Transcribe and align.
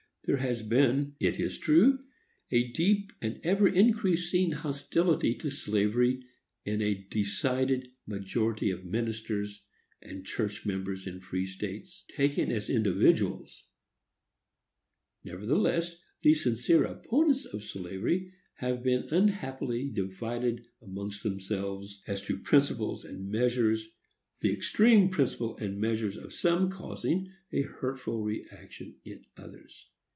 There 0.25 0.37
has 0.37 0.61
been, 0.61 1.15
it 1.19 1.39
is 1.39 1.57
true, 1.57 2.03
a 2.51 2.67
deep, 2.71 3.11
and 3.23 3.39
ever 3.43 3.67
increasing 3.67 4.51
hostility 4.51 5.33
to 5.39 5.49
slavery 5.49 6.23
in 6.63 6.79
a 6.79 7.07
decided 7.09 7.87
majority 8.05 8.69
of 8.69 8.85
ministers 8.85 9.63
and 9.99 10.23
church 10.23 10.63
members 10.63 11.07
in 11.07 11.21
free 11.21 11.47
states, 11.47 12.05
taken 12.15 12.51
as 12.51 12.69
individuals. 12.69 13.63
Nevertheless, 15.23 15.95
the 16.21 16.35
sincere 16.35 16.83
opponents 16.83 17.45
of 17.45 17.63
slavery 17.63 18.31
have 18.57 18.83
been 18.83 19.07
unhappily 19.09 19.89
divided 19.89 20.63
among 20.83 21.13
themselves 21.23 21.99
as 22.05 22.21
to 22.27 22.37
principles 22.37 23.03
and 23.03 23.27
measures, 23.27 23.87
the 24.41 24.53
extreme 24.53 25.09
principles 25.09 25.59
and 25.59 25.79
measures 25.81 26.15
of 26.15 26.31
some 26.31 26.69
causing 26.69 27.33
a 27.51 27.63
hurtful 27.63 28.21
reaction 28.21 28.97
in 29.03 29.25
others. 29.35 29.87